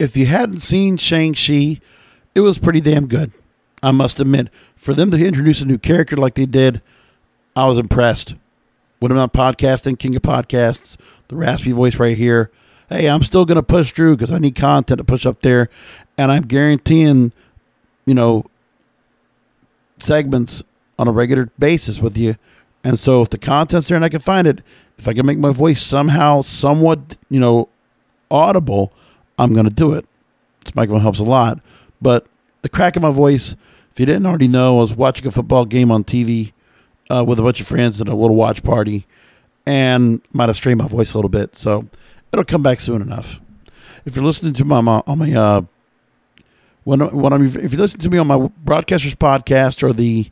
[0.00, 1.80] if you hadn't seen Shang-Chi,
[2.34, 3.32] it was pretty damn good.
[3.82, 4.48] I must admit.
[4.74, 6.80] For them to introduce a new character like they did,
[7.54, 8.34] I was impressed.
[8.98, 10.96] When I'm not podcasting, King of Podcasts,
[11.28, 12.50] the raspy voice right here.
[12.88, 15.68] Hey, I'm still going to push through because I need content to push up there.
[16.16, 17.32] And I'm guaranteeing,
[18.06, 18.46] you know,
[19.98, 20.62] segments
[20.98, 22.36] on a regular basis with you.
[22.82, 24.62] And so if the content's there and I can find it,
[24.98, 27.68] if I can make my voice somehow somewhat, you know,
[28.30, 28.92] audible,
[29.40, 30.06] I'm going to do it.
[30.64, 31.60] This microphone helps a lot.
[32.00, 32.26] But
[32.62, 33.54] the crack in my voice,
[33.90, 36.52] if you didn't already know, I was watching a football game on TV
[37.10, 39.06] uh, with a bunch of friends at a little watch party
[39.66, 41.56] and might have strained my voice a little bit.
[41.56, 41.88] So
[42.32, 43.40] it'll come back soon enough.
[44.04, 45.62] If you're listening to my, on my uh,
[46.84, 50.30] when when I'm if you listen to me on my broadcasters podcast or the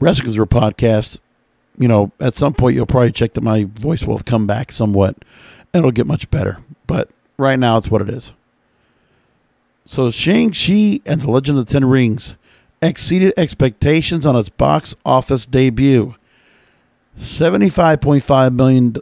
[0.00, 1.20] Wrestling podcast,
[1.78, 4.72] you know at some point you'll probably check that my voice will have come back
[4.72, 5.16] somewhat,
[5.72, 6.58] and it'll get much better.
[6.86, 8.32] But right now it's what it is.
[9.84, 12.34] So Shang Chi and the Legend of the Ten Rings
[12.82, 16.14] exceeded expectations on its box office debut.
[17.18, 18.96] $75.5 million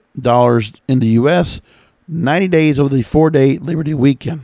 [0.86, 1.60] in the U.S.,
[2.06, 4.42] 90 days over the four day Labor Day weekend,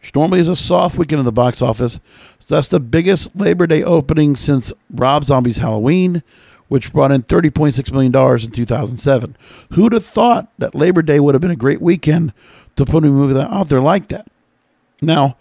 [0.00, 1.98] which normally is a soft weekend in the box office.
[2.38, 6.22] So that's the biggest Labor Day opening since Rob Zombie's Halloween,
[6.68, 9.36] which brought in $30.6 million in 2007.
[9.72, 12.32] Who'd have thought that Labor Day would have been a great weekend
[12.76, 14.26] to put a movie out there like that?
[15.00, 15.36] Now,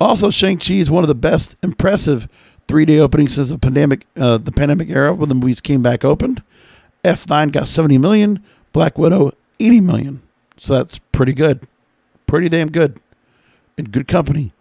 [0.00, 2.28] also, Shang-Chi is one of the best impressive
[2.68, 6.04] three day openings since the pandemic, uh, the pandemic era when the movies came back
[6.04, 6.42] opened.
[7.04, 8.42] F9 got 70 million,
[8.72, 10.22] Black Widow 80 million.
[10.58, 11.66] So that's pretty good.
[12.26, 13.00] Pretty damn good.
[13.78, 14.52] In good company.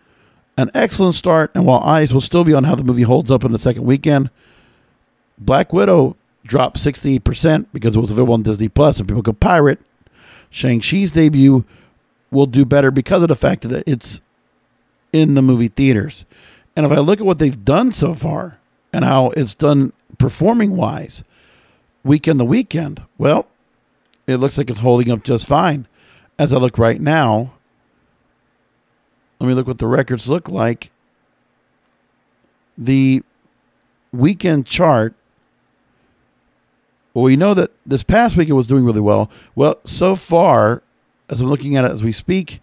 [0.58, 3.44] An excellent start, and while eyes will still be on how the movie holds up
[3.44, 4.30] in the second weekend,
[5.38, 9.80] Black Widow dropped 68% because it was available on Disney Plus and people could pirate.
[10.50, 11.66] Shang-Chi's debut
[12.36, 14.22] will do better because of the fact that it's
[15.12, 16.26] in the movie theaters.
[16.76, 18.60] And if I look at what they've done so far
[18.92, 21.24] and how it's done performing wise,
[22.04, 23.48] weekend to weekend, well,
[24.28, 25.88] it looks like it's holding up just fine.
[26.38, 27.54] As I look right now,
[29.40, 30.92] let me look what the records look like.
[32.78, 33.24] The
[34.12, 35.14] weekend chart.
[37.14, 39.30] Well, we know that this past week it was doing really well.
[39.56, 40.84] Well, so far,
[41.30, 42.62] as I'm looking at it as we speak,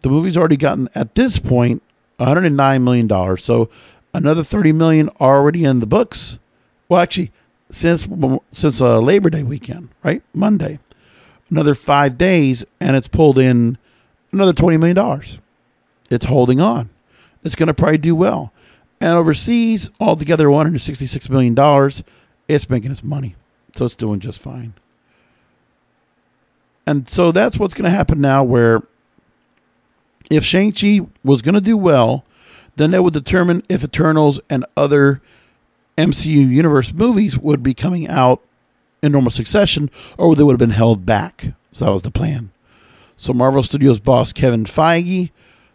[0.00, 1.82] the movie's already gotten at this point
[2.16, 3.44] 109 million dollars.
[3.44, 3.68] So
[4.14, 6.38] another 30 million already in the books.
[6.88, 7.32] Well, actually,
[7.70, 8.06] since
[8.52, 10.22] since uh, Labor Day weekend, right?
[10.34, 10.78] Monday,
[11.50, 13.78] another five days, and it's pulled in
[14.32, 15.38] another 20 million dollars.
[16.10, 16.90] It's holding on.
[17.44, 18.52] It's going to probably do well.
[19.00, 22.02] And overseas, altogether, 166 million dollars.
[22.48, 23.34] It's making its money,
[23.74, 24.74] so it's doing just fine.
[26.86, 28.82] And so that's what's going to happen now, where
[30.30, 32.24] if Shang-Chi was going to do well,
[32.76, 35.20] then that would determine if Eternals and other
[35.96, 38.40] MCU universe movies would be coming out
[39.02, 41.46] in normal succession or they would have been held back.
[41.72, 42.50] So that was the plan.
[43.16, 45.30] So Marvel Studios boss Kevin Feige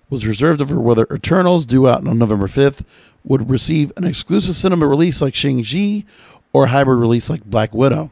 [0.10, 2.84] was reserved over whether Eternals, due out on November 5th,
[3.24, 6.06] would receive an exclusive cinema release like Shang-Chi
[6.54, 8.12] or a hybrid release like Black Widow.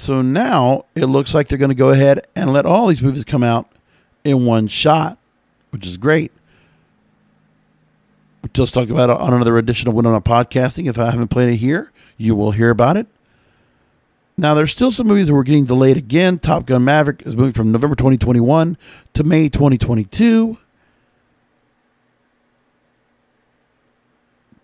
[0.00, 3.24] So now it looks like they're going to go ahead and let all these movies
[3.24, 3.68] come out
[4.22, 5.18] in one shot,
[5.70, 6.30] which is great.
[8.40, 10.88] We just talked about it on another edition of Winona Podcasting.
[10.88, 13.08] If I haven't played it here, you will hear about it.
[14.36, 16.38] Now, there's still some movies that were getting delayed again.
[16.38, 18.78] Top Gun Maverick is moving from November 2021
[19.14, 20.58] to May 2022.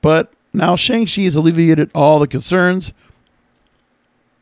[0.00, 2.92] But now Shang-Chi has alleviated all the concerns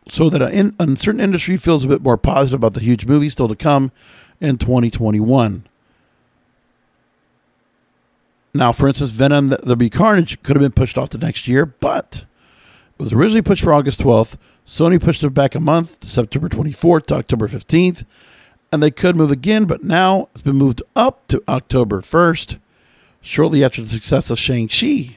[0.08, 3.06] so that a, in, a certain industry feels a bit more positive about the huge
[3.06, 3.92] movie still to come
[4.40, 5.66] in 2021.
[8.54, 11.48] Now, for instance, Venom, the, the Be Carnage could have been pushed off to next
[11.48, 12.24] year, but
[12.98, 14.36] it was originally pushed for August 12th.
[14.66, 18.04] Sony pushed it back a month to September 24th to October 15th,
[18.70, 22.58] and they could move again, but now it's been moved up to October 1st,
[23.22, 25.16] shortly after the success of Shang-Chi.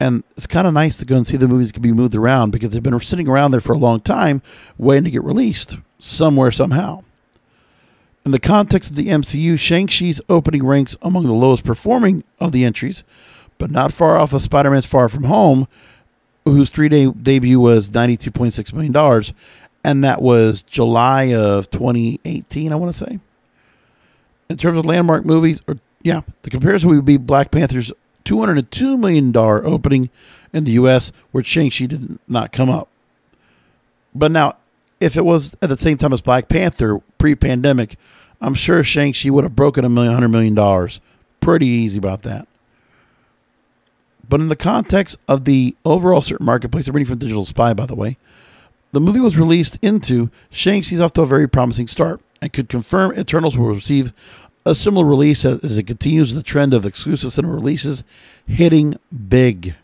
[0.00, 2.50] And it's kind of nice to go and see the movies can be moved around
[2.50, 4.42] because they've been sitting around there for a long time
[4.76, 7.04] waiting to get released somewhere, somehow.
[8.24, 12.64] In the context of the MCU, Shang-Chi's opening ranks among the lowest performing of the
[12.64, 13.04] entries,
[13.58, 15.68] but not far off of Spider-Man's Far From Home,
[16.44, 19.24] whose three-day debut was $92.6 million,
[19.84, 23.18] and that was July of 2018, I want to say.
[24.48, 27.92] In terms of landmark movies, or yeah, the comparison would be Black Panther's
[28.24, 30.10] $202 million opening
[30.52, 32.88] in the U.S., where Shang-Chi did not come up.
[34.14, 34.56] But now,
[35.00, 37.96] if it was at the same time as Black Panther pre-pandemic,
[38.40, 41.00] I'm sure Shang-Chi would have broken a million dollars.
[41.40, 42.46] Pretty easy about that.
[44.28, 47.86] But in the context of the overall certain marketplace, I'm reading from Digital Spy, by
[47.86, 48.16] the way,
[48.92, 53.12] the movie was released into Shang-Chi's off to a very promising start and could confirm
[53.18, 54.12] Eternals will receive
[54.66, 58.02] a similar release as, it continues the trend of exclusive cinema releases
[58.46, 58.96] hitting
[59.28, 59.74] big.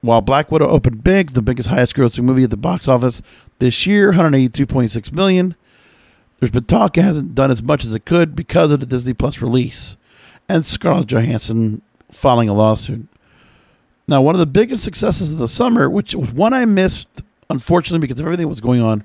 [0.00, 3.22] While Black Widow opened big, the biggest highest grossing movie at the box office
[3.58, 5.56] this year, 182.6 million.
[6.38, 9.14] There's been talk it hasn't done as much as it could because of the Disney
[9.14, 9.96] Plus release
[10.48, 13.06] and Scarlett Johansson filing a lawsuit.
[14.06, 17.08] Now, one of the biggest successes of the summer, which was one I missed,
[17.50, 19.04] unfortunately, because of everything that was going on,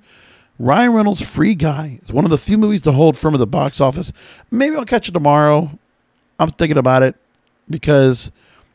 [0.62, 3.48] Ryan Reynolds' Free Guy is one of the few movies to hold firm at the
[3.48, 4.14] box office.
[4.52, 5.72] Maybe I'll catch it tomorrow.
[6.38, 7.16] I'm thinking about it
[7.68, 8.32] because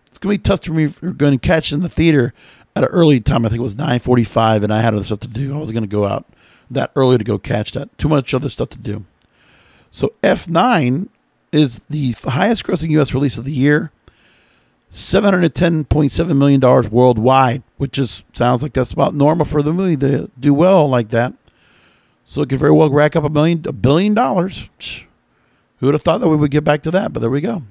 [0.07, 2.35] it's going to be tough for me if you're to catch in the theater
[2.75, 3.47] at an early time.
[3.47, 5.55] I think it was 9:45, and I had other stuff to do.
[5.55, 6.27] I was going to go out
[6.73, 7.97] that early to go catch that.
[7.99, 9.05] Too much other stuff to do.
[9.93, 11.09] So F9
[11.53, 13.15] is the highest grossing U.S.
[13.15, 13.93] release of the year.
[14.93, 20.53] $710.7 million worldwide, which is sounds like that's about normal for the movie to do
[20.53, 21.33] well like that.
[22.29, 24.69] So it could very well rack up a million, a billion dollars.
[25.79, 27.13] Who would have thought that we would get back to that?
[27.13, 27.63] But there we go.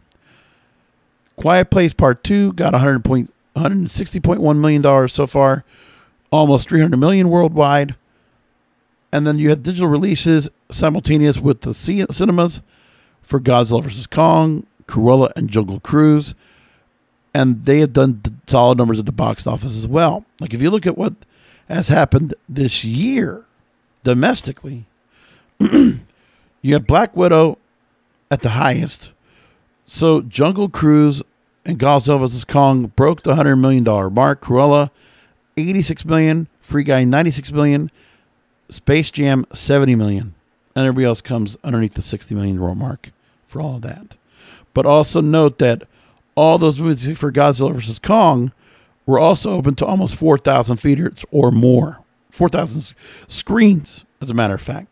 [1.35, 5.65] Quiet Place Part Two got 100 point, 160.1 million dollars so far,
[6.31, 7.95] almost 300 million worldwide.
[9.11, 12.61] And then you had digital releases simultaneous with the cinemas
[13.21, 14.07] for Godzilla vs.
[14.07, 16.33] Kong, Cruella, and Jungle Cruise.
[17.33, 20.25] And they had done solid numbers at the box office as well.
[20.39, 21.13] Like if you look at what
[21.67, 23.45] has happened this year
[24.05, 24.85] domestically,
[25.59, 25.99] you
[26.63, 27.57] had Black Widow
[28.31, 29.09] at the highest.
[29.85, 31.21] So Jungle Cruise
[31.65, 32.45] and Godzilla vs.
[32.45, 34.41] Kong broke the $100 million mark.
[34.41, 34.91] Cruella,
[35.57, 36.47] 86 million.
[36.61, 37.91] Free Guy, 96 million.
[38.69, 40.33] Space Jam, 70 million.
[40.75, 43.09] And everybody else comes underneath the $60 million mark
[43.47, 44.15] for all of that.
[44.73, 45.83] But also note that
[46.35, 47.99] all those movies for Godzilla vs.
[47.99, 48.51] Kong
[49.05, 51.99] were also open to almost 4,000 theaters or more.
[52.35, 52.93] 4,000
[53.27, 54.87] screens, as a matter of fact.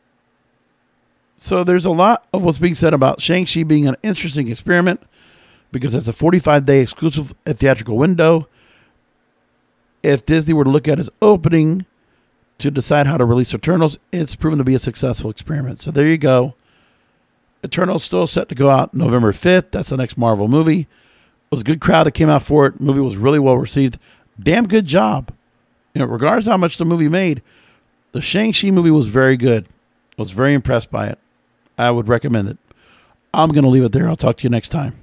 [1.39, 5.01] So there's a lot of what's being said about Shang-Chi being an interesting experiment
[5.73, 8.47] because it's a 45 day exclusive theatrical window.
[10.01, 11.85] If Disney were to look at its opening
[12.59, 15.81] to decide how to release Eternals, it's proven to be a successful experiment.
[15.81, 16.55] So there you go.
[17.65, 19.71] Eternals still set to go out November 5th.
[19.71, 20.81] That's the next Marvel movie.
[20.81, 20.87] It
[21.51, 22.77] was a good crowd that came out for it.
[22.77, 23.99] The movie was really well received.
[24.41, 25.33] Damn good job.
[25.93, 27.41] You know, regardless how much the movie made,
[28.13, 29.65] the Shang-Chi movie was very good.
[30.17, 31.19] I was very impressed by it.
[31.77, 32.57] I would recommend it.
[33.33, 34.07] I'm going to leave it there.
[34.07, 34.95] I'll talk to you next time.